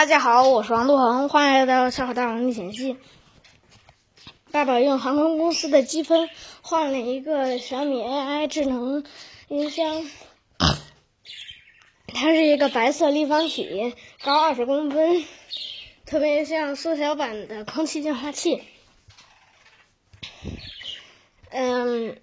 [0.00, 2.96] 大家好，我是王路恒，欢迎来到小伙大王历险记。
[4.50, 6.30] 爸爸用航空公司的积分
[6.62, 9.04] 换了一个小米 AI 智能
[9.48, 10.02] 音箱，
[12.06, 13.94] 它是一个白色立方体，
[14.24, 15.22] 高二十公分，
[16.06, 18.62] 特别像缩小版的空气净化器。
[21.50, 22.16] 嗯，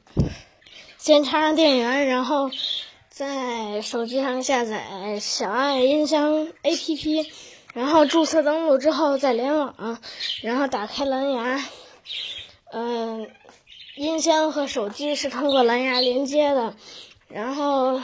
[0.98, 2.50] 先插上电源，然后
[3.10, 7.32] 在手机上下载小爱音箱 APP，
[7.78, 10.00] 然后注册登录之后再联网，
[10.42, 11.64] 然后打开蓝牙。
[12.72, 13.30] 嗯，
[13.96, 16.76] 音箱和手机是通过蓝牙连接的，
[17.28, 18.02] 然后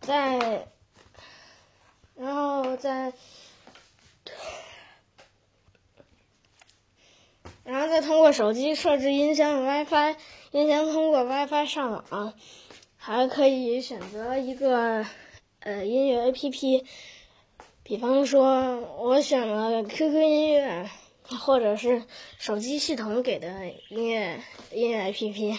[0.00, 0.66] 再，
[2.14, 3.12] 然后再，
[7.64, 10.16] 然后再通过手机设置音箱的 WiFi，
[10.52, 12.32] 音箱通过 WiFi 上网，
[12.96, 15.04] 还可以选择一个
[15.60, 16.86] 呃音乐 APP，
[17.82, 20.90] 比方说我选了 QQ 音乐。
[21.24, 22.02] 或者是
[22.38, 23.48] 手机系统给的
[23.88, 25.56] 音乐音乐 APP，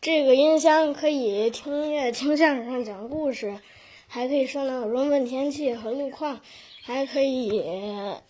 [0.00, 3.58] 这个音箱可以听音乐、听相声、讲故事，
[4.06, 6.40] 还可以收到人问天气和路况，
[6.84, 7.60] 还可以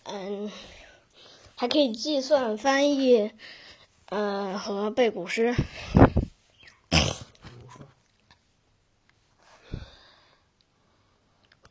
[0.05, 0.49] 嗯，
[1.55, 3.31] 还可以计算、翻译，
[4.09, 5.53] 呃和背古诗。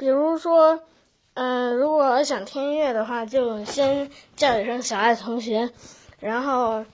[0.00, 0.82] 比如说。
[1.34, 5.70] 嗯，如果想听音乐的话，就先叫一声“小爱同学”，
[6.18, 6.84] 然后，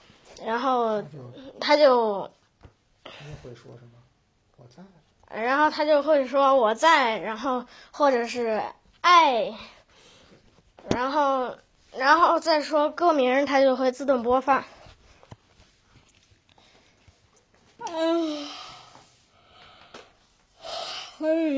[0.45, 1.03] 然后
[1.59, 2.29] 他就，
[3.03, 3.11] 他
[3.43, 3.97] 会说什么？
[4.57, 4.83] 我在。
[5.43, 8.61] 然后他就会说我在，然后或者是
[9.01, 9.55] 爱，
[10.91, 11.57] 然后，
[11.97, 14.63] 然后再说歌名，他就会自动播放。
[17.79, 18.47] 嗯，
[21.19, 21.56] 嗯，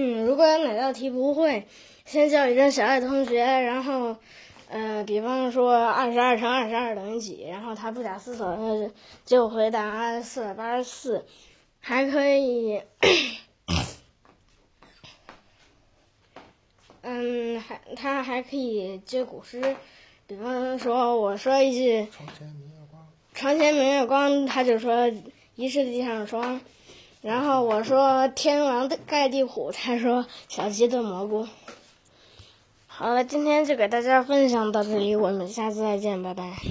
[0.64, 1.68] 哪道题不会。
[2.06, 4.18] 先叫一声小爱同学，然后，
[4.68, 8.92] 呃，比方说二十二乘二十二等于几，然后他不假思索的
[9.26, 11.26] 就回答四百八十四，
[11.80, 12.82] 还可以，
[17.04, 19.76] 嗯，还他还可以接古诗，
[20.26, 25.12] 比方说我说一句床前明月光，床前明月光，他就说
[25.56, 26.60] 疑是地上霜，
[27.22, 31.48] 然后我说天王盖地虎，他说小鸡炖蘑菇。
[32.88, 36.60] 好了，今天就给大家分享到这里，我们下次再见，拜拜。